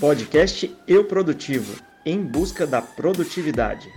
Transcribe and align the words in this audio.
Podcast 0.00 0.78
Eu 0.86 1.08
Produtivo 1.08 1.82
em 2.06 2.24
busca 2.24 2.64
da 2.64 2.80
produtividade. 2.80 3.92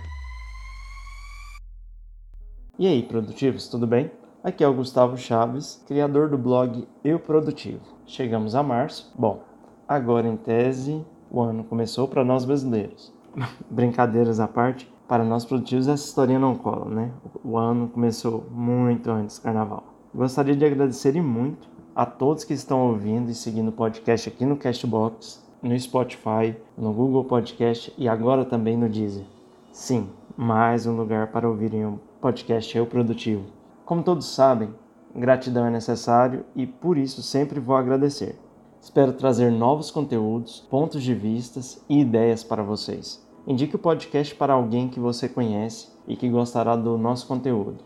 E 2.76 2.88
aí, 2.88 3.04
produtivos, 3.04 3.68
tudo 3.68 3.86
bem? 3.86 4.10
Aqui 4.42 4.64
é 4.64 4.68
o 4.68 4.74
Gustavo 4.74 5.16
Chaves, 5.16 5.80
criador 5.86 6.28
do 6.28 6.36
blog 6.36 6.88
Eu 7.04 7.20
Produtivo. 7.20 7.84
Chegamos 8.04 8.56
a 8.56 8.64
março. 8.64 9.14
Bom, 9.16 9.44
agora 9.86 10.26
em 10.26 10.36
tese, 10.36 11.06
o 11.30 11.40
ano 11.40 11.62
começou 11.62 12.08
para 12.08 12.24
nós 12.24 12.44
brasileiros. 12.44 13.12
Brincadeiras 13.70 14.40
à 14.40 14.48
parte, 14.48 14.92
para 15.06 15.22
nós 15.22 15.44
produtivos 15.44 15.86
essa 15.86 16.04
historinha 16.04 16.40
não 16.40 16.56
cola, 16.56 16.92
né? 16.92 17.12
O 17.44 17.56
ano 17.56 17.86
começou 17.86 18.44
muito 18.50 19.08
antes 19.08 19.38
do 19.38 19.42
carnaval. 19.42 19.84
Gostaria 20.12 20.56
de 20.56 20.64
agradecer 20.64 21.12
muito 21.22 21.68
a 21.94 22.04
todos 22.04 22.42
que 22.42 22.54
estão 22.54 22.88
ouvindo 22.88 23.30
e 23.30 23.34
seguindo 23.36 23.68
o 23.68 23.72
podcast 23.72 24.28
aqui 24.28 24.44
no 24.44 24.56
Castbox, 24.56 25.51
no 25.62 25.78
Spotify, 25.78 26.56
no 26.76 26.92
Google 26.92 27.24
Podcast 27.24 27.94
e 27.96 28.08
agora 28.08 28.44
também 28.44 28.76
no 28.76 28.88
Deezer. 28.88 29.24
Sim, 29.70 30.08
mais 30.36 30.86
um 30.86 30.96
lugar 30.96 31.28
para 31.28 31.48
ouvirem 31.48 31.86
o 31.86 32.00
podcast 32.20 32.76
Eu 32.76 32.84
Produtivo. 32.84 33.44
Como 33.84 34.02
todos 34.02 34.26
sabem, 34.26 34.74
gratidão 35.14 35.64
é 35.64 35.70
necessário 35.70 36.44
e 36.56 36.66
por 36.66 36.98
isso 36.98 37.22
sempre 37.22 37.60
vou 37.60 37.76
agradecer. 37.76 38.36
Espero 38.80 39.12
trazer 39.12 39.52
novos 39.52 39.92
conteúdos, 39.92 40.66
pontos 40.68 41.00
de 41.00 41.14
vistas 41.14 41.80
e 41.88 42.00
ideias 42.00 42.42
para 42.42 42.64
vocês. 42.64 43.24
Indique 43.46 43.76
o 43.76 43.78
podcast 43.78 44.34
para 44.34 44.54
alguém 44.54 44.88
que 44.88 44.98
você 44.98 45.28
conhece 45.28 45.88
e 46.08 46.16
que 46.16 46.28
gostará 46.28 46.74
do 46.74 46.98
nosso 46.98 47.28
conteúdo. 47.28 47.78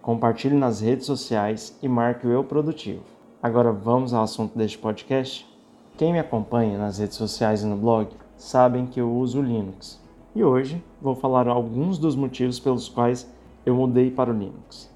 Compartilhe 0.00 0.54
nas 0.54 0.80
redes 0.80 1.06
sociais 1.06 1.76
e 1.82 1.88
marque 1.88 2.26
o 2.28 2.30
Eu 2.30 2.44
Produtivo. 2.44 3.02
Agora 3.42 3.72
vamos 3.72 4.14
ao 4.14 4.22
assunto 4.22 4.56
deste 4.56 4.78
podcast? 4.78 5.53
Quem 5.96 6.12
me 6.12 6.18
acompanha 6.18 6.76
nas 6.76 6.98
redes 6.98 7.16
sociais 7.16 7.62
e 7.62 7.66
no 7.66 7.76
blog 7.76 8.08
sabem 8.36 8.84
que 8.84 9.00
eu 9.00 9.12
uso 9.12 9.38
o 9.38 9.42
Linux. 9.42 10.02
E 10.34 10.42
hoje 10.42 10.82
vou 11.00 11.14
falar 11.14 11.46
alguns 11.46 11.98
dos 11.98 12.16
motivos 12.16 12.58
pelos 12.58 12.88
quais 12.88 13.32
eu 13.64 13.76
mudei 13.76 14.10
para 14.10 14.28
o 14.28 14.36
Linux. 14.36 14.90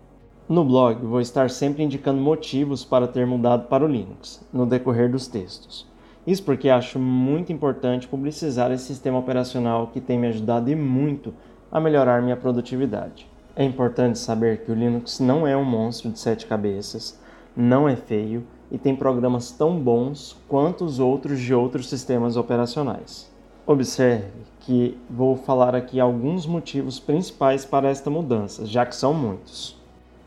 No 0.49 0.65
blog 0.65 1.01
vou 1.07 1.21
estar 1.21 1.51
sempre 1.51 1.85
indicando 1.85 2.21
motivos 2.21 2.85
para 2.85 3.07
ter 3.07 3.25
mudado 3.29 3.69
para 3.69 3.85
o 3.85 3.89
Linux 3.89 4.45
no 4.53 4.67
decorrer 4.67 5.09
dos 5.09 5.29
textos. 5.29 5.87
Isso 6.27 6.43
porque 6.43 6.69
acho 6.69 6.99
muito 6.99 7.53
importante 7.53 8.09
publicizar 8.09 8.73
esse 8.73 8.87
sistema 8.87 9.21
operacional 9.21 9.87
que 9.93 10.01
tem 10.01 10.19
me 10.19 10.27
ajudado 10.27 10.69
e 10.69 10.75
muito 10.75 11.33
a 11.71 11.79
melhorar 11.79 12.21
minha 12.23 12.37
produtividade. 12.37 13.31
É 13.55 13.63
importante 13.63 14.19
saber 14.19 14.65
que 14.65 14.73
o 14.73 14.75
Linux 14.75 15.21
não 15.21 15.47
é 15.47 15.57
um 15.57 15.65
monstro 15.65 16.11
de 16.11 16.19
sete 16.19 16.45
cabeças, 16.45 17.21
não 17.57 17.89
é 17.89 17.95
feio 17.95 18.45
e 18.71 18.79
tem 18.79 18.95
programas 18.95 19.51
tão 19.51 19.79
bons 19.79 20.37
quanto 20.49 20.85
os 20.85 20.99
outros 21.01 21.41
de 21.41 21.55
outros 21.55 21.89
sistemas 21.89 22.37
operacionais. 22.37 23.31
Observe 23.67 24.31
que 24.61 24.97
vou 25.09 25.37
falar 25.37 25.75
aqui 25.75 26.01
alguns 26.01 26.47
motivos 26.47 26.99
principais 26.99 27.65
para 27.65 27.89
esta 27.89 28.11
mudança, 28.11 28.67
já 28.67 28.85
que 28.85 28.97
são 28.97 29.13
muitos. 29.13 29.77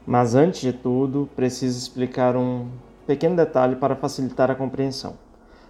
Mas 0.05 0.35
antes 0.35 0.61
de 0.61 0.73
tudo, 0.73 1.29
preciso 1.35 1.77
explicar 1.77 2.35
um 2.35 2.67
pequeno 3.05 3.35
detalhe 3.35 3.75
para 3.75 3.95
facilitar 3.95 4.49
a 4.49 4.55
compreensão. 4.55 5.13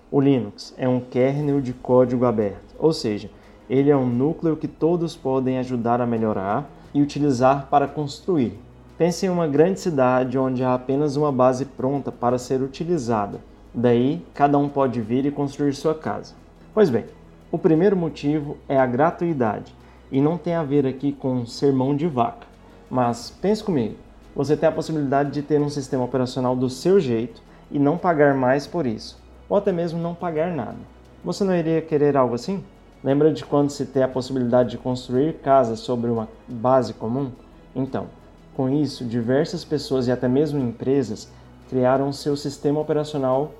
O 0.09 0.19
Linux 0.19 0.73
é 0.77 0.87
um 0.87 0.99
kernel 0.99 1.61
de 1.61 1.73
código 1.73 2.25
aberto, 2.25 2.75
ou 2.77 2.91
seja, 2.91 3.29
ele 3.69 3.89
é 3.89 3.95
um 3.95 4.05
núcleo 4.05 4.57
que 4.57 4.67
todos 4.67 5.15
podem 5.15 5.57
ajudar 5.57 6.01
a 6.01 6.05
melhorar 6.05 6.69
e 6.93 7.01
utilizar 7.01 7.67
para 7.67 7.87
construir. 7.87 8.59
Pense 9.01 9.25
em 9.25 9.29
uma 9.29 9.47
grande 9.47 9.79
cidade 9.79 10.37
onde 10.37 10.63
há 10.63 10.75
apenas 10.75 11.15
uma 11.15 11.31
base 11.31 11.65
pronta 11.65 12.11
para 12.11 12.37
ser 12.37 12.61
utilizada. 12.61 13.39
Daí, 13.73 14.23
cada 14.31 14.59
um 14.59 14.69
pode 14.69 15.01
vir 15.01 15.25
e 15.25 15.31
construir 15.31 15.73
sua 15.73 15.95
casa. 15.95 16.35
Pois 16.71 16.87
bem, 16.87 17.05
o 17.51 17.57
primeiro 17.57 17.97
motivo 17.97 18.57
é 18.69 18.77
a 18.77 18.85
gratuidade, 18.85 19.73
e 20.11 20.21
não 20.21 20.37
tem 20.37 20.53
a 20.53 20.61
ver 20.61 20.85
aqui 20.85 21.11
com 21.13 21.47
ser 21.47 21.73
mão 21.73 21.95
de 21.95 22.05
vaca. 22.05 22.45
Mas 22.91 23.31
pense 23.31 23.63
comigo, 23.63 23.95
você 24.35 24.55
tem 24.55 24.69
a 24.69 24.71
possibilidade 24.71 25.31
de 25.31 25.41
ter 25.41 25.59
um 25.59 25.67
sistema 25.67 26.03
operacional 26.03 26.55
do 26.55 26.69
seu 26.69 26.99
jeito 26.99 27.41
e 27.71 27.79
não 27.79 27.97
pagar 27.97 28.35
mais 28.35 28.67
por 28.67 28.85
isso 28.85 29.19
ou 29.49 29.57
até 29.57 29.71
mesmo 29.71 29.99
não 29.99 30.13
pagar 30.13 30.51
nada. 30.51 30.77
Você 31.25 31.43
não 31.43 31.55
iria 31.55 31.81
querer 31.81 32.15
algo 32.15 32.35
assim? 32.35 32.63
Lembra 33.03 33.33
de 33.33 33.43
quando 33.43 33.71
se 33.71 33.83
tem 33.83 34.03
a 34.03 34.07
possibilidade 34.07 34.69
de 34.69 34.77
construir 34.77 35.39
casas 35.39 35.79
sobre 35.79 36.11
uma 36.11 36.27
base 36.47 36.93
comum? 36.93 37.31
Então, 37.75 38.20
com 38.61 38.69
isso, 38.69 39.03
diversas 39.03 39.65
pessoas 39.65 40.07
e 40.07 40.11
até 40.11 40.27
mesmo 40.27 40.59
empresas 40.59 41.27
criaram 41.67 42.13
seu 42.13 42.37
sistema 42.37 42.79
operacional 42.79 43.51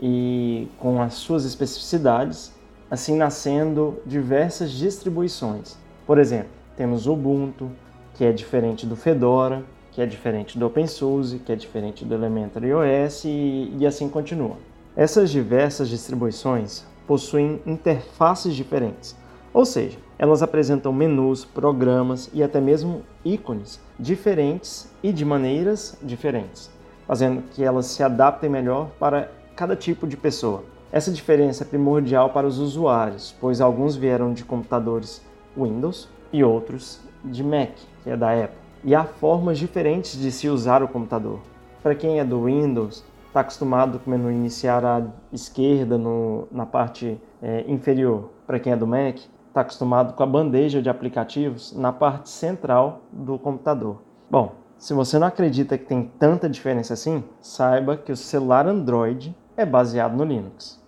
e 0.00 0.68
com 0.78 1.02
as 1.02 1.14
suas 1.14 1.44
especificidades, 1.44 2.52
assim 2.88 3.16
nascendo 3.16 3.98
diversas 4.06 4.70
distribuições. 4.70 5.76
Por 6.06 6.16
exemplo, 6.16 6.50
temos 6.76 7.08
o 7.08 7.14
Ubuntu, 7.14 7.68
que 8.14 8.24
é 8.24 8.30
diferente 8.30 8.86
do 8.86 8.94
Fedora, 8.94 9.64
que 9.90 10.00
é 10.00 10.06
diferente 10.06 10.56
do 10.56 10.66
OpenSUSE, 10.66 11.40
que 11.40 11.50
é 11.50 11.56
diferente 11.56 12.04
do 12.04 12.14
Elementary 12.14 12.72
OS 12.72 13.24
e, 13.24 13.74
e 13.76 13.84
assim 13.84 14.08
continua. 14.08 14.58
Essas 14.96 15.28
diversas 15.28 15.88
distribuições 15.88 16.84
possuem 17.04 17.60
interfaces 17.66 18.54
diferentes, 18.54 19.16
ou 19.56 19.64
seja, 19.64 19.96
elas 20.18 20.42
apresentam 20.42 20.92
menus, 20.92 21.42
programas 21.42 22.28
e 22.34 22.42
até 22.42 22.60
mesmo 22.60 23.00
ícones 23.24 23.80
diferentes 23.98 24.92
e 25.02 25.10
de 25.10 25.24
maneiras 25.24 25.96
diferentes, 26.02 26.70
fazendo 27.06 27.42
que 27.52 27.64
elas 27.64 27.86
se 27.86 28.02
adaptem 28.02 28.50
melhor 28.50 28.90
para 28.98 29.30
cada 29.56 29.74
tipo 29.74 30.06
de 30.06 30.14
pessoa. 30.14 30.62
Essa 30.92 31.10
diferença 31.10 31.64
é 31.64 31.66
primordial 31.66 32.28
para 32.34 32.46
os 32.46 32.58
usuários, 32.58 33.34
pois 33.40 33.62
alguns 33.62 33.96
vieram 33.96 34.34
de 34.34 34.44
computadores 34.44 35.24
Windows 35.56 36.06
e 36.30 36.44
outros 36.44 37.00
de 37.24 37.42
Mac, 37.42 37.70
que 38.04 38.10
é 38.10 38.16
da 38.16 38.32
Apple. 38.32 38.58
E 38.84 38.94
há 38.94 39.04
formas 39.04 39.58
diferentes 39.58 40.20
de 40.20 40.30
se 40.30 40.50
usar 40.50 40.82
o 40.82 40.88
computador. 40.88 41.40
Para 41.82 41.94
quem 41.94 42.20
é 42.20 42.24
do 42.26 42.44
Windows, 42.44 43.02
está 43.28 43.40
acostumado 43.40 44.00
com 44.00 44.10
o 44.10 44.12
menu 44.12 44.30
iniciar 44.30 44.84
à 44.84 45.02
esquerda 45.32 45.96
no, 45.96 46.46
na 46.52 46.66
parte 46.66 47.18
é, 47.42 47.64
inferior. 47.66 48.28
Para 48.46 48.60
quem 48.60 48.74
é 48.74 48.76
do 48.76 48.86
Mac, 48.86 49.16
está 49.56 49.62
acostumado 49.62 50.12
com 50.12 50.22
a 50.22 50.26
bandeja 50.26 50.82
de 50.82 50.90
aplicativos 50.90 51.72
na 51.72 51.90
parte 51.90 52.28
central 52.28 53.00
do 53.10 53.38
computador. 53.38 54.02
Bom, 54.30 54.52
se 54.76 54.92
você 54.92 55.18
não 55.18 55.26
acredita 55.26 55.78
que 55.78 55.86
tem 55.86 56.10
tanta 56.18 56.46
diferença 56.46 56.92
assim, 56.92 57.24
saiba 57.40 57.96
que 57.96 58.12
o 58.12 58.16
celular 58.16 58.66
Android 58.66 59.34
é 59.56 59.64
baseado 59.64 60.14
no 60.14 60.24
Linux. 60.24 60.78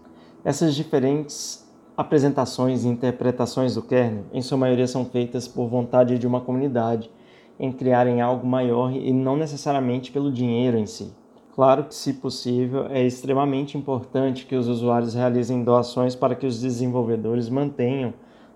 Essas 0.45 0.75
diferentes 0.75 1.67
apresentações 1.97 2.85
e 2.85 2.89
interpretações 2.89 3.75
do 3.75 3.81
kernel, 3.81 4.27
em 4.35 4.43
sua 4.43 4.59
maioria, 4.59 4.87
são 4.87 5.07
feitas 5.07 5.49
por 5.49 5.67
vontade 5.67 6.19
de 6.19 6.27
uma 6.27 6.43
comunidade 6.43 7.11
em 7.59 7.73
criarem 7.73 8.21
algo 8.21 8.47
maior 8.47 8.93
e 8.93 9.15
não 9.15 9.35
necessariamente 9.35 10.13
pelo 10.13 10.31
dinheiro 10.31 10.77
em 10.77 10.85
si. 10.85 11.11
Claro 11.55 11.85
que, 11.85 11.95
se 11.95 12.13
possível, 12.13 12.87
é 12.91 13.03
extremamente 13.03 13.79
importante 13.79 14.45
que 14.45 14.55
os 14.55 14.69
usuários 14.69 15.15
realizem 15.15 15.65
doações 15.65 16.15
para 16.15 16.37
que 16.37 16.47
os 16.47 16.61
desenvolvedores 16.61 17.49
mantenham 17.49 18.13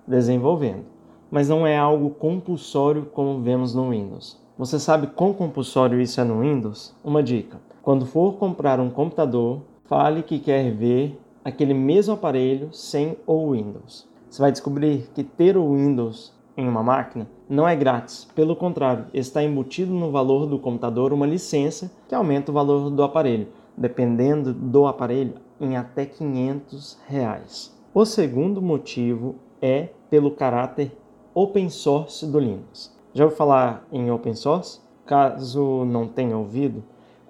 desenvolvendo, 0.06 0.84
mas 1.30 1.48
não 1.48 1.66
é 1.66 1.76
algo 1.76 2.10
compulsório 2.10 3.06
como 3.06 3.40
vemos 3.40 3.74
no 3.74 3.90
Windows. 3.90 4.40
Você 4.58 4.78
sabe 4.78 5.06
quão 5.08 5.32
compulsório 5.32 6.00
isso 6.00 6.20
é 6.20 6.24
no 6.24 6.40
Windows? 6.40 6.94
Uma 7.02 7.22
dica: 7.22 7.58
quando 7.82 8.06
for 8.06 8.34
comprar 8.34 8.78
um 8.80 8.90
computador, 8.90 9.62
fale 9.84 10.22
que 10.22 10.38
quer 10.38 10.70
ver 10.72 11.18
aquele 11.44 11.74
mesmo 11.74 12.14
aparelho 12.14 12.68
sem 12.72 13.16
o 13.26 13.52
Windows. 13.52 14.08
Você 14.28 14.40
vai 14.40 14.52
descobrir 14.52 15.10
que 15.14 15.24
ter 15.24 15.56
o 15.56 15.74
Windows 15.74 16.32
em 16.56 16.69
uma 16.69 16.82
máquina 16.82 17.26
não 17.48 17.69
é 17.69 17.76
grátis, 17.76 18.26
pelo 18.34 18.56
contrário, 18.56 19.06
está 19.12 19.42
embutido 19.42 19.92
no 19.92 20.10
valor 20.10 20.46
do 20.46 20.58
computador 20.58 21.12
uma 21.12 21.26
licença 21.26 21.92
que 22.08 22.14
aumenta 22.14 22.50
o 22.50 22.54
valor 22.54 22.88
do 22.88 23.02
aparelho, 23.02 23.48
dependendo 23.76 24.55
do 24.55 24.87
aparelho, 24.87 25.34
em 25.60 25.76
até 25.76 26.06
500 26.06 26.98
reais. 27.06 27.78
O 27.93 28.06
segundo 28.06 28.62
motivo 28.62 29.34
é 29.62 29.91
pelo 30.11 30.32
caráter 30.32 30.93
open 31.32 31.70
source 31.70 32.26
do 32.26 32.38
Linux. 32.38 32.93
Já 33.14 33.25
ouviu 33.25 33.37
falar 33.37 33.87
em 33.93 34.11
open 34.11 34.35
source? 34.35 34.81
Caso 35.06 35.85
não 35.85 36.06
tenha 36.06 36.37
ouvido, 36.37 36.82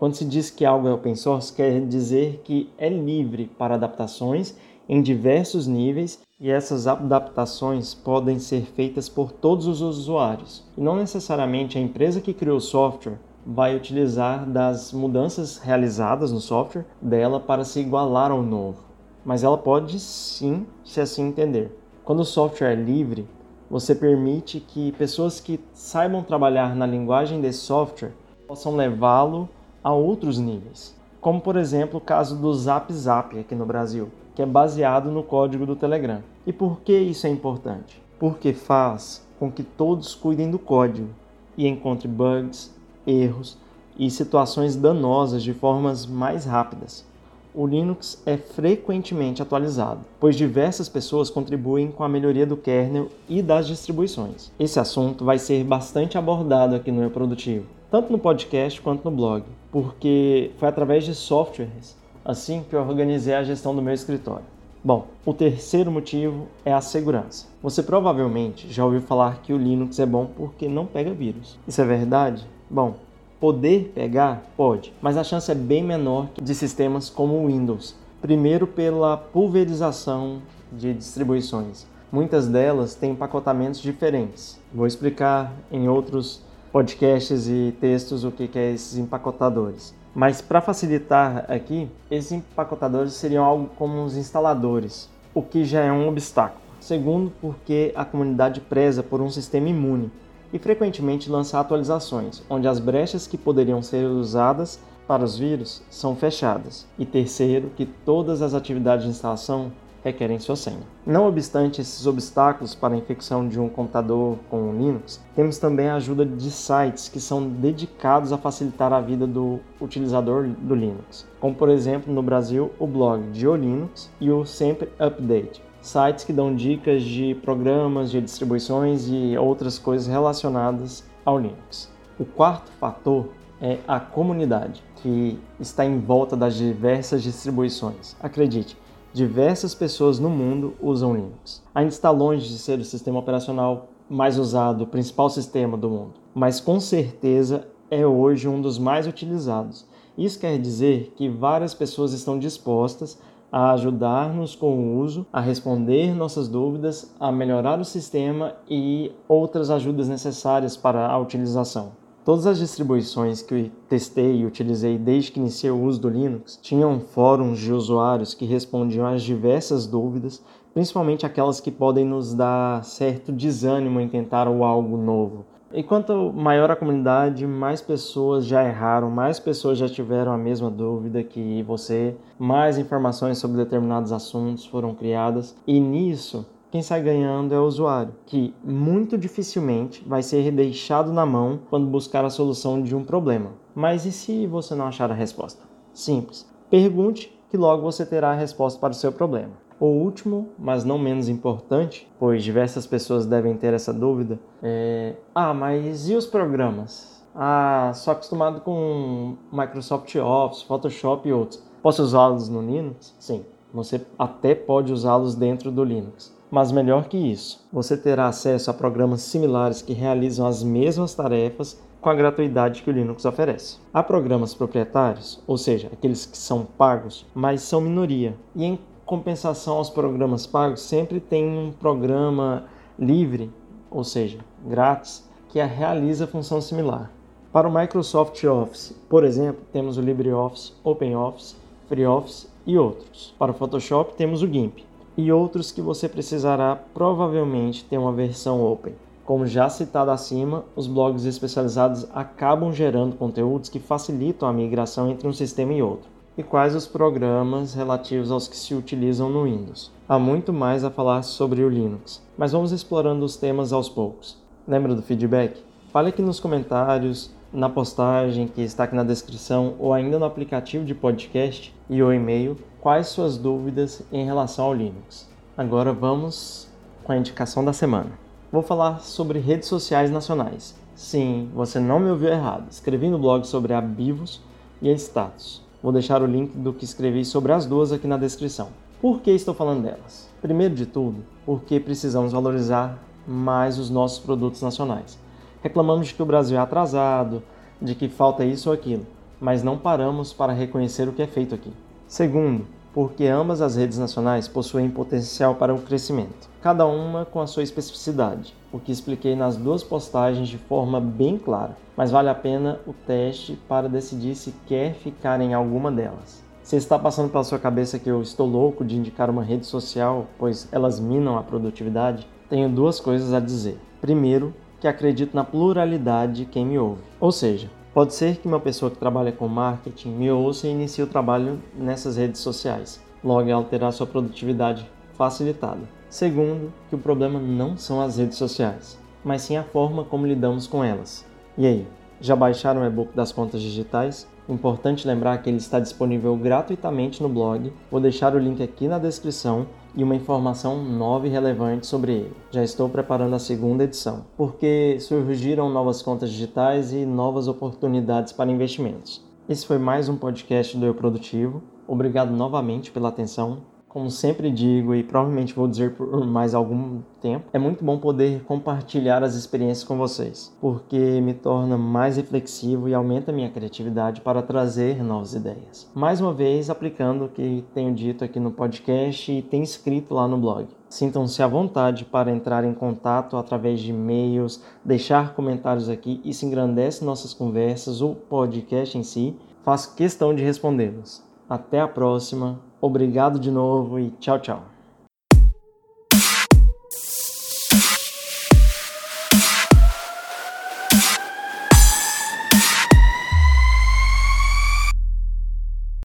quando 0.03 0.17
se 0.17 0.25
diz 0.25 0.51
que 0.51 0.65
algo 0.65 0.89
é 0.89 0.93
open 0.93 1.15
source, 1.15 1.53
quer 1.53 1.81
dizer 1.87 2.41
que 2.43 2.69
é 2.77 2.89
livre 2.89 3.47
para 3.57 3.77
adaptações 3.77 4.53
em 4.89 5.01
diversos 5.01 5.69
níveis 5.69 6.21
e 6.41 6.51
essas 6.51 6.89
adaptações 6.89 7.95
podem 7.95 8.41
ser 8.41 8.63
feitas 8.63 9.09
por 9.09 9.31
todos 9.31 9.69
os 9.69 9.81
usuários. 9.81 10.65
E 10.77 10.81
não 10.81 10.97
necessariamente 10.97 11.79
a 11.79 11.81
empresa 11.81 12.21
que 12.21 12.35
criou 12.35 12.57
o 12.57 12.61
software 12.61 13.21
vai 13.47 13.77
utilizar 13.77 14.45
das 14.45 14.93
mudanças 14.93 15.59
realizadas 15.59 16.33
no 16.33 16.41
software 16.41 16.85
dela 17.01 17.39
para 17.39 17.65
se 17.65 17.79
igualar 17.79 18.33
ao 18.33 18.43
novo, 18.43 18.83
mas 19.25 19.45
ela 19.45 19.57
pode 19.57 20.01
sim, 20.01 20.67
se 20.83 21.01
assim 21.01 21.29
entender. 21.29 21.82
Quando 22.05 22.21
o 22.21 22.25
software 22.25 22.73
é 22.73 22.75
livre, 22.75 23.29
você 23.71 23.95
permite 23.95 24.59
que 24.59 24.91
pessoas 24.93 25.39
que 25.39 25.61
saibam 25.73 26.23
trabalhar 26.23 26.75
na 26.75 26.85
linguagem 26.85 27.41
desse 27.41 27.61
software 27.61 28.13
possam 28.47 28.75
levá-lo 28.75 29.49
a 29.85 29.93
outros 29.93 30.39
níveis. 30.39 30.95
como 31.23 31.41
por 31.41 31.57
exemplo 31.57 31.99
o 31.99 32.01
caso 32.01 32.37
do 32.37 32.53
Zap 32.53 32.93
Zap 32.93 33.39
aqui 33.39 33.55
no 33.55 33.65
Brasil, 33.65 34.11
que 34.35 34.43
é 34.43 34.47
baseado 34.47 35.09
no 35.09 35.23
código 35.23 35.65
do 35.65 35.77
Telegram. 35.77 36.21
E 36.45 36.53
por 36.53 36.81
que 36.81 36.99
isso 36.99 37.29
é 37.29 37.31
importante? 37.31 38.03
Porque 38.19 38.53
faz 38.53 39.25
com 39.39 39.51
que 39.51 39.63
todos 39.63 40.17
cuidem 40.17 40.51
do 40.51 40.59
código 40.59 41.11
e 41.57 41.69
encontrem 41.69 42.13
bugs, 42.13 42.75
erros 43.07 43.57
e 43.97 44.11
situações 44.11 44.75
danosas 44.75 45.45
de 45.45 45.55
formas 45.55 46.05
mais 46.05 46.45
rápidas. 46.45 47.07
O 47.55 47.67
Linux 47.67 48.23
é 48.25 48.39
frequentemente 48.39 49.43
atualizado, 49.43 50.01
pois 50.19 50.37
diversas 50.37 50.89
pessoas 50.89 51.29
contribuem 51.29 51.91
com 51.91 52.03
a 52.03 52.09
melhoria 52.09 52.47
do 52.47 52.57
kernel 52.57 53.09
e 53.29 53.43
das 53.43 53.67
distribuições. 53.67 54.51
Esse 54.59 54.81
assunto 54.81 55.23
vai 55.23 55.39
ser 55.39 55.63
bastante 55.63 56.17
abordado 56.17 56.75
aqui 56.75 56.91
no 56.91 57.03
Eu 57.03 57.11
Produtivo, 57.11 57.67
tanto 57.91 58.11
no 58.11 58.19
podcast 58.19 58.81
quanto 58.81 59.05
no 59.05 59.15
blog, 59.15 59.45
porque 59.71 60.51
foi 60.57 60.67
através 60.67 61.05
de 61.05 61.15
softwares 61.15 61.95
assim 62.25 62.65
que 62.69 62.75
eu 62.75 62.81
organizei 62.81 63.35
a 63.35 63.45
gestão 63.45 63.75
do 63.75 63.83
meu 63.83 63.93
escritório. 63.93 64.47
Bom, 64.83 65.09
o 65.27 65.35
terceiro 65.35 65.93
motivo 65.93 66.49
é 66.65 66.73
a 66.73 66.81
segurança. 66.81 67.47
Você 67.63 67.83
provavelmente 67.83 68.73
já 68.73 68.83
ouviu 68.85 69.03
falar 69.03 69.43
que 69.43 69.53
o 69.53 69.59
Linux 69.59 69.99
é 69.99 70.07
bom 70.07 70.27
porque 70.37 70.69
não 70.69 70.87
pega 70.87 71.13
vírus. 71.13 71.59
Isso 71.69 71.83
é 71.83 71.85
verdade? 71.85 72.47
Bom, 72.71 72.95
Poder 73.43 73.91
pegar? 73.93 74.45
Pode, 74.57 74.95
mas 75.03 75.17
a 75.17 75.25
chance 75.25 75.51
é 75.51 75.55
bem 75.57 75.83
menor 75.83 76.29
de 76.41 76.55
sistemas 76.55 77.11
como 77.11 77.35
o 77.35 77.49
Windows. 77.49 77.97
Primeiro, 78.21 78.69
pela 78.69 79.17
pulverização 79.17 80.41
de 80.71 80.95
distribuições. 80.95 81.85
Muitas 82.13 82.47
delas 82.47 82.95
têm 82.95 83.11
empacotamentos 83.11 83.81
diferentes. 83.81 84.61
Vou 84.73 84.87
explicar 84.87 85.53
em 85.73 85.89
outros 85.89 86.41
podcasts 86.71 87.49
e 87.49 87.75
textos 87.81 88.23
o 88.23 88.31
que 88.31 88.49
é 88.57 88.75
esses 88.75 88.97
empacotadores. 88.97 89.93
Mas 90.15 90.41
para 90.41 90.61
facilitar 90.61 91.45
aqui, 91.49 91.89
esses 92.09 92.31
empacotadores 92.31 93.15
seriam 93.15 93.45
algo 93.45 93.71
como 93.77 94.05
os 94.05 94.17
instaladores, 94.17 95.11
o 95.35 95.43
que 95.43 95.65
já 95.65 95.81
é 95.81 95.91
um 95.91 96.07
obstáculo. 96.07 96.63
Segundo, 96.79 97.33
porque 97.41 97.93
a 97.97 98.05
comunidade 98.05 98.61
preza 98.61 99.03
por 99.03 99.21
um 99.21 99.31
sistema 99.31 99.69
imune 99.69 100.13
e 100.53 100.59
frequentemente 100.59 101.31
lança 101.31 101.59
atualizações, 101.59 102.43
onde 102.49 102.69
as 102.69 102.79
brechas 102.79 103.27
que 103.27 103.39
poderiam 103.39 103.83
ser 103.83 104.07
usadas 104.07 104.79
para 105.07 105.25
os 105.25 105.39
vírus 105.39 105.83
são 105.91 106.15
fechadas. 106.15 106.87
E 106.99 107.05
terceiro, 107.05 107.71
que 107.77 107.87
todas 107.87 108.43
as 108.43 108.55
atividades 108.55 109.05
de 109.05 109.11
instalação 109.11 109.73
requerem 110.05 110.39
sua 110.39 110.57
senha. 110.57 110.81
Não 111.07 111.29
obstante 111.29 111.81
esses 111.81 112.07
obstáculos 112.07 112.75
para 112.75 112.95
a 112.95 112.97
infecção 112.97 113.49
de 113.49 113.59
um 113.61 113.69
computador 113.69 114.37
com 114.51 114.73
Linux, 114.73 115.21
temos 115.35 115.59
também 115.59 115.89
a 115.89 115.97
ajuda 115.97 116.27
de 116.27 116.51
sites 116.51 117.09
que 117.09 117.21
são 117.21 117.49
dedicados 117.49 118.33
a 118.33 118.39
facilitar 118.39 118.93
a 118.93 119.01
vida 119.01 119.27
do 119.27 119.61
utilizador 119.81 120.49
do 120.49 120.75
Linux, 120.75 121.27
como 121.41 121.55
por 121.55 121.69
exemplo 121.69 122.13
no 122.13 122.23
Brasil 122.23 122.73
o 122.79 122.87
blog 122.87 123.23
Linux 123.33 124.11
e 124.21 124.31
o 124.31 124.45
Sempre 124.45 124.89
Update, 124.99 125.63
sites 125.83 126.25
que 126.25 126.33
dão 126.33 126.55
dicas 126.55 127.03
de 127.03 127.35
programas, 127.43 128.11
de 128.11 128.21
distribuições 128.21 129.09
e 129.09 129.37
outras 129.37 129.79
coisas 129.79 130.07
relacionadas 130.07 131.05
ao 131.25 131.39
Linux. 131.39 131.91
O 132.19 132.25
quarto 132.25 132.71
fator 132.73 133.29
é 133.61 133.79
a 133.87 134.01
comunidade, 134.01 134.83
que 134.97 135.39
está 135.61 135.85
em 135.85 135.99
volta 135.99 136.37
das 136.37 136.55
diversas 136.55 137.23
distribuições. 137.23 138.17
Acredite, 138.21 138.77
diversas 139.13 139.75
pessoas 139.75 140.19
no 140.19 140.31
mundo 140.31 140.75
usam 140.81 141.15
Linux. 141.15 141.63
Ainda 141.75 141.91
está 141.91 142.11
longe 142.11 142.49
de 142.49 142.59
ser 142.59 142.79
o 142.79 142.85
sistema 142.85 143.19
operacional 143.19 143.89
mais 144.09 144.39
usado, 144.39 144.85
o 144.85 144.87
principal 144.87 145.29
sistema 145.31 145.77
do 145.77 145.89
mundo, 145.89 146.15
mas 146.35 146.61
com 146.61 146.79
certeza 146.79 147.67
é 147.91 148.07
hoje 148.07 148.49
um 148.49 148.61
dos 148.61 148.79
mais 148.79 149.07
utilizados. 149.07 149.87
Isso 150.17 150.39
quer 150.39 150.59
dizer 150.59 151.13
que 151.17 151.29
várias 151.29 151.73
pessoas 151.73 152.13
estão 152.13 152.39
dispostas 152.39 153.19
a 153.53 153.73
ajudar-nos 153.73 154.57
com 154.57 154.75
o 154.75 154.99
uso, 154.99 155.27
a 155.31 155.39
responder 155.39 156.15
nossas 156.15 156.49
dúvidas, 156.49 157.15
a 157.21 157.31
melhorar 157.31 157.79
o 157.79 157.85
sistema 157.85 158.55
e 158.67 159.13
outras 159.29 159.69
ajudas 159.69 160.09
necessárias 160.09 160.75
para 160.75 161.07
a 161.07 161.19
utilização. 161.19 161.93
Todas 162.25 162.47
as 162.47 162.59
distribuições 162.59 163.43
que 163.43 163.55
eu 163.55 163.71
testei 163.89 164.37
e 164.37 164.47
utilizei 164.47 164.97
desde 164.97 165.33
que 165.33 165.41
iniciei 165.41 165.73
o 165.73 165.83
uso 165.83 166.01
do 166.01 166.09
Linux 166.09 166.59
tinham 166.63 167.01
fóruns 167.01 167.59
de 167.59 167.73
usuários 167.73 168.33
que 168.33 168.47
respondiam 168.47 169.05
às 169.05 169.23
diversas 169.23 169.87
dúvidas, 169.87 170.43
principalmente 170.73 171.27
aquelas 171.27 171.61
que 171.61 171.71
podem 171.71 172.05
nos 172.05 172.33
dar 172.33 172.85
certo 172.85 173.33
desânimo 173.33 174.01
em 174.01 174.09
tentar 174.09 174.47
algo 174.47 174.97
novo. 174.97 175.45
E 175.75 175.83
quanto 175.83 176.33
maior 176.35 176.71
a 176.71 176.77
comunidade, 176.77 177.47
mais 177.47 177.81
pessoas 177.81 178.45
já 178.45 178.63
erraram, 178.63 179.11
mais 179.11 179.41
pessoas 179.41 179.79
já 179.79 179.89
tiveram 179.89 180.31
a 180.31 180.37
mesma 180.37 180.71
dúvida 180.71 181.23
que 181.23 181.63
você, 181.63 182.15
mais 182.39 182.77
informações 182.77 183.39
sobre 183.39 183.57
determinados 183.57 184.13
assuntos 184.13 184.67
foram 184.67 184.95
criadas, 184.95 185.57
e 185.67 185.81
nisso 185.81 186.45
quem 186.71 186.83
sai 186.83 187.03
ganhando 187.03 187.55
é 187.55 187.59
o 187.59 187.65
usuário, 187.65 188.15
que 188.27 188.55
muito 188.63 189.17
dificilmente 189.17 190.03
vai 190.07 190.23
ser 190.23 190.51
deixado 190.51 191.11
na 191.11 191.25
mão 191.25 191.61
quando 191.71 191.87
buscar 191.87 192.25
a 192.25 192.31
solução 192.31 192.83
de 192.83 192.95
um 192.95 193.05
problema. 193.05 193.51
Mas 193.75 194.05
e 194.05 194.13
se 194.13 194.47
você 194.47 194.75
não 194.75 194.87
achar 194.87 195.11
a 195.11 195.15
resposta? 195.15 195.63
Simples. 195.95 196.47
Pergunte 196.69 197.35
que 197.51 197.57
logo 197.57 197.83
você 197.83 198.05
terá 198.05 198.31
a 198.31 198.35
resposta 198.35 198.81
para 198.81 198.93
o 198.93 198.95
seu 198.95 199.13
problema. 199.13 199.62
O 199.83 199.87
último, 199.87 200.51
mas 200.57 200.85
não 200.85 200.97
menos 200.97 201.29
importante, 201.29 202.09
pois 202.17 202.45
diversas 202.45 202.87
pessoas 202.87 203.27
devem 203.27 203.57
ter 203.57 203.75
essa 203.75 203.93
dúvida, 203.93 204.39
é: 204.63 205.17
ah, 205.35 205.53
mas 205.53 206.09
e 206.09 206.15
os 206.15 206.25
programas? 206.25 207.21
Ah, 207.35 207.91
sou 207.93 208.13
acostumado 208.13 208.61
com 208.61 209.35
Microsoft 209.53 210.15
Office, 210.15 210.63
Photoshop 210.63 211.29
e 211.29 211.33
outros. 211.33 211.61
Posso 211.83 212.01
usá-los 212.01 212.49
no 212.49 212.63
Linux? 212.63 213.13
Sim, 213.19 213.45
você 213.75 214.07
até 214.17 214.55
pode 214.55 214.93
usá-los 214.93 215.35
dentro 215.35 215.73
do 215.73 215.83
Linux. 215.83 216.33
Mas 216.49 216.71
melhor 216.71 217.07
que 217.07 217.19
isso, 217.19 217.67
você 217.73 217.97
terá 217.97 218.29
acesso 218.29 218.71
a 218.71 218.75
programas 218.75 219.23
similares 219.23 219.83
que 219.83 219.95
realizam 219.95 220.47
as 220.47 220.63
mesmas 220.63 221.13
tarefas 221.13 221.83
com 222.01 222.09
a 222.09 222.15
gratuidade 222.15 222.85
que 222.85 222.91
o 222.91 222.93
Linux 222.93 223.25
oferece. 223.25 223.79
Há 223.93 224.01
programas 224.01 224.55
proprietários, 224.55 225.43
ou 225.45 225.59
seja, 225.59 225.89
aqueles 225.93 226.25
que 226.25 226.39
são 226.39 226.65
pagos, 226.65 227.27
mas 227.35 227.63
são 227.63 227.81
minoria. 227.81 228.37
E 228.55 228.65
em 228.65 228.79
compensação 229.13 229.77
aos 229.77 229.91
programas 229.91 230.47
pagos, 230.47 230.81
sempre 230.81 231.21
tem 231.21 231.47
um 231.47 231.71
programa 231.71 232.65
livre, 232.99 233.51
ou 233.91 234.03
seja, 234.03 234.39
grátis, 234.67 235.29
que 235.51 235.63
realiza 235.63 236.27
função 236.27 236.63
similar. 236.63 237.11
Para 237.53 237.69
o 237.69 237.75
Microsoft 237.75 238.43
Office, 238.45 238.99
por 239.11 239.23
exemplo, 239.23 239.61
temos 239.71 239.99
o 239.99 240.01
LibreOffice, 240.01 240.73
OpenOffice, 240.83 241.57
FreeOffice 241.91 242.49
e 242.67 242.79
outros. 242.79 243.35
Para 243.39 243.51
o 243.51 243.55
Photoshop, 243.55 244.15
temos 244.15 244.41
o 244.43 244.51
GIMP 244.51 244.79
e 245.15 245.31
outros 245.31 245.71
que 245.71 245.83
você 245.83 246.09
precisará 246.09 246.75
provavelmente 246.95 247.85
ter 247.85 247.99
uma 247.99 248.13
versão 248.13 248.65
open. 248.65 248.95
Como 249.27 249.47
já 249.47 249.69
citado 249.69 250.11
acima, 250.11 250.65
os 250.75 250.87
blogs 250.87 251.27
especializados 251.27 252.07
acabam 252.15 252.73
gerando 252.73 253.19
conteúdos 253.19 253.69
que 253.69 253.79
facilitam 253.79 254.49
a 254.49 254.55
migração 254.55 255.11
entre 255.11 255.29
um 255.29 255.35
sistema 255.35 255.75
e 255.75 255.83
outro 255.83 256.12
e 256.37 256.43
quais 256.43 256.75
os 256.75 256.87
programas 256.87 257.75
relativos 257.75 258.31
aos 258.31 258.49
que 258.49 258.57
se 258.57 258.75
utilizam 258.75 259.29
no 259.29 259.45
Windows. 259.45 259.91
Há 260.09 260.19
muito 260.19 260.53
mais 260.53 260.85
a 260.85 260.91
falar 260.91 261.23
sobre 261.23 261.63
o 261.63 261.69
Linux, 261.69 262.23
mas 262.37 262.53
vamos 262.53 262.73
explorando 262.73 263.25
os 263.25 263.37
temas 263.37 263.73
aos 263.73 263.89
poucos. 263.89 264.37
Lembra 264.67 264.95
do 264.95 265.03
feedback? 265.03 265.63
Fale 265.93 266.09
aqui 266.09 266.23
nos 266.23 266.41
comentários, 266.41 267.31
na 267.53 267.69
postagem 267.69 268.49
que 268.49 268.63
está 268.63 268.85
aqui 268.85 268.95
na 268.95 269.05
descrição 269.05 269.75
ou 269.79 269.93
ainda 269.93 270.19
no 270.19 270.25
aplicativo 270.25 270.85
de 270.85 270.95
podcast 270.95 271.75
e 271.91 272.03
o 272.03 272.13
e-mail 272.13 272.57
quais 272.81 273.09
suas 273.09 273.37
dúvidas 273.37 274.03
em 274.11 274.25
relação 274.25 274.65
ao 274.65 274.75
Linux. 274.75 275.29
Agora 275.57 275.93
vamos 275.93 276.69
com 277.05 277.13
a 277.13 277.17
indicação 277.17 277.65
da 277.65 277.73
semana. 277.73 278.11
Vou 278.51 278.63
falar 278.63 279.01
sobre 279.01 279.39
redes 279.39 279.69
sociais 279.69 280.11
nacionais. 280.11 280.75
Sim, 280.95 281.51
você 281.55 281.79
não 281.79 281.99
me 281.99 282.11
ouviu 282.11 282.31
errado. 282.31 282.71
Escrevi 282.71 283.09
no 283.09 283.19
blog 283.19 283.47
sobre 283.47 283.75
a 283.75 283.81
Bivos 283.81 284.41
e 284.81 284.91
a 284.91 284.95
Status. 284.95 285.63
Vou 285.83 285.91
deixar 285.93 286.23
o 286.23 286.27
link 286.27 286.57
do 286.57 286.73
que 286.73 286.85
escrevi 286.85 287.25
sobre 287.25 287.53
as 287.53 287.67
duas 287.67 287.91
aqui 287.91 288.07
na 288.07 288.17
descrição. 288.17 288.69
Por 289.01 289.21
que 289.21 289.33
estou 289.33 289.53
falando 289.53 289.83
delas? 289.83 290.29
Primeiro 290.41 290.77
de 290.77 290.87
tudo, 290.87 291.25
porque 291.45 291.81
precisamos 291.81 292.33
valorizar 292.33 293.03
mais 293.27 293.79
os 293.79 293.91
nossos 293.91 294.21
produtos 294.21 294.63
nacionais. 294.63 295.19
Reclamamos 295.61 296.07
de 296.07 296.15
que 296.15 296.23
o 296.23 296.27
Brasil 296.27 296.57
é 296.57 296.61
atrasado, 296.61 297.43
de 297.81 297.97
que 297.97 298.09
falta 298.09 298.45
isso 298.45 298.69
ou 298.69 298.75
aquilo, 298.75 299.05
mas 299.41 299.65
não 299.65 299.77
paramos 299.77 300.33
para 300.33 300.53
reconhecer 300.53 301.09
o 301.09 301.13
que 301.13 301.23
é 301.23 301.27
feito 301.27 301.53
aqui. 301.53 301.73
Segundo, 302.07 302.65
porque 302.95 303.27
ambas 303.27 303.61
as 303.61 303.77
redes 303.77 303.99
nacionais 303.99 304.49
possuem 304.49 304.91
potencial 304.91 305.55
para 305.55 305.75
o 305.75 305.81
crescimento, 305.81 306.49
cada 306.61 306.87
uma 306.87 307.25
com 307.25 307.41
a 307.41 307.47
sua 307.47 307.63
especificidade, 307.63 308.55
o 308.73 308.79
que 308.79 308.93
expliquei 308.93 309.35
nas 309.35 309.57
duas 309.57 309.83
postagens 309.83 310.49
de 310.49 310.59
forma 310.59 311.01
bem 311.01 311.39
clara, 311.39 311.77
mas 311.97 312.11
vale 312.11 312.29
a 312.29 312.35
pena 312.35 312.81
o 312.87 312.93
teste 312.93 313.59
para 313.69 313.89
decidir 313.89 314.35
se 314.35 314.55
quer 314.67 314.95
ficar 314.95 315.41
em 315.41 315.55
alguma 315.55 315.91
delas. 315.91 316.43
Se 316.63 316.77
está 316.77 316.99
passando 316.99 317.31
pela 317.31 317.45
sua 317.45 317.59
cabeça 317.59 317.99
que 317.99 318.09
eu 318.09 318.23
estou 318.23 318.47
louco 318.47 318.85
de 318.85 318.97
indicar 318.97 319.29
uma 319.29 319.43
rede 319.43 319.67
social, 319.67 320.27
pois 320.39 320.69
elas 320.71 321.01
minam 321.01 321.37
a 321.37 321.43
produtividade, 321.43 322.27
tenho 322.49 322.69
duas 322.69 323.01
coisas 323.01 323.33
a 323.35 323.41
dizer. 323.41 323.79
Primeiro, 324.01 324.55
que 324.81 324.87
acredito 324.87 325.35
na 325.35 325.45
pluralidade 325.45 326.33
de 326.33 326.45
quem 326.45 326.65
me 326.67 326.79
ouve. 326.79 327.03
Ou 327.21 327.33
seja, 327.33 327.69
Pode 327.95 328.15
ser 328.15 328.37
que 328.37 328.49
uma 328.49 328.59
pessoa 328.59 328.91
que 328.91 328.97
trabalha 328.97 329.31
com 329.31 329.47
marketing 329.47 330.13
me 330.13 330.31
ouça 330.31 330.67
e 330.67 330.71
inicie 330.71 331.05
o 331.05 331.07
trabalho 331.07 331.61
nessas 331.77 332.17
redes 332.17 332.41
sociais, 332.41 332.99
logo 333.23 333.53
alterar 333.53 333.93
sua 333.93 334.07
produtividade 334.07 334.89
facilitada. 335.13 335.81
Segundo, 336.09 336.73
que 336.89 336.95
o 336.95 336.99
problema 336.99 337.39
não 337.39 337.77
são 337.77 338.01
as 338.01 338.17
redes 338.17 338.39
sociais, 338.39 338.99
mas 339.23 339.43
sim 339.43 339.59
a 339.59 339.63
forma 339.63 340.05
como 340.05 340.27
lidamos 340.27 340.67
com 340.67 340.83
elas. 340.83 341.27
E 341.59 341.67
aí, 341.67 341.87
já 342.19 342.35
baixaram 342.35 342.81
o 342.81 342.87
e-book 342.87 343.15
das 343.15 343.31
contas 343.31 343.61
digitais? 343.61 344.27
Importante 344.49 345.07
lembrar 345.07 345.43
que 345.43 345.51
ele 345.51 345.59
está 345.59 345.79
disponível 345.79 346.35
gratuitamente 346.35 347.23
no 347.23 347.29
blog. 347.29 347.71
Vou 347.91 348.01
deixar 348.01 348.35
o 348.35 348.39
link 348.39 348.63
aqui 348.63 348.89
na 348.89 348.99
descrição 348.99 349.67
e 349.95 350.03
uma 350.03 350.15
informação 350.15 350.83
nova 350.83 351.27
e 351.27 351.31
relevante 351.31 351.87
sobre 351.87 352.13
ele. 352.13 352.37
Já 352.51 352.63
estou 352.63 352.89
preparando 352.89 353.35
a 353.35 353.39
segunda 353.39 353.85
edição, 353.85 354.25
porque 354.37 354.97
surgiram 355.01 355.69
novas 355.69 356.03
contas 356.03 356.31
digitais 356.31 356.93
e 356.93 357.05
novas 357.05 357.49
oportunidades 357.49 358.33
para 358.33 358.51
investimentos. 358.51 359.25
Esse 359.49 359.67
foi 359.67 359.79
mais 359.79 360.09
um 360.09 360.17
podcast 360.17 360.77
do 360.77 360.87
Eu 360.87 360.95
Produtivo. 360.95 361.63
Obrigado 361.87 362.31
novamente 362.31 362.91
pela 362.91 363.09
atenção 363.09 363.72
como 363.93 364.11
sempre 364.11 364.51
digo 364.51 364.95
e 364.95 365.03
provavelmente 365.03 365.53
vou 365.53 365.69
dizer 365.69 365.95
por 365.95 366.27
mais 366.27 366.55
algum 366.55 367.03
tempo, 367.21 367.45
é 367.53 367.59
muito 367.59 367.85
bom 367.85 367.99
poder 367.99 368.43
compartilhar 368.45 369.23
as 369.23 369.35
experiências 369.35 369.85
com 369.85 369.99
vocês, 369.99 370.57
porque 370.63 371.21
me 371.21 371.35
torna 371.35 371.77
mais 371.77 372.17
reflexivo 372.17 372.89
e 372.89 372.95
aumenta 372.95 373.31
minha 373.31 373.51
criatividade 373.51 374.23
para 374.23 374.41
trazer 374.41 375.05
novas 375.05 375.35
ideias. 375.35 375.91
Mais 375.95 376.23
uma 376.23 376.33
vez, 376.33 376.71
aplicando 376.71 377.27
o 377.27 377.29
que 377.29 377.63
tenho 377.75 377.93
dito 377.95 378.25
aqui 378.25 378.41
no 378.41 378.51
podcast 378.51 379.31
e 379.31 379.43
tem 379.43 379.63
escrito 379.63 380.15
lá 380.15 380.27
no 380.27 380.39
blog. 380.39 380.69
Sintam-se 380.89 381.43
à 381.43 381.47
vontade 381.47 382.07
para 382.07 382.31
entrar 382.31 382.65
em 382.65 382.73
contato 382.73 383.37
através 383.37 383.79
de 383.79 383.91
e-mails, 383.91 384.63
deixar 384.83 385.35
comentários 385.35 385.91
aqui, 385.91 386.19
isso 386.25 386.47
engrandece 386.47 387.05
nossas 387.05 387.35
conversas, 387.35 388.01
o 388.01 388.15
podcast 388.15 388.97
em 388.97 389.03
si. 389.03 389.37
Faço 389.63 389.95
questão 389.95 390.35
de 390.35 390.43
respondê-los. 390.43 391.23
Até 391.49 391.81
a 391.81 391.87
próxima 391.87 392.59
Obrigado 392.83 393.39
de 393.39 393.49
novo 393.49 393.97
e 393.97 394.11
tchau, 394.19 394.41
tchau. 394.41 394.72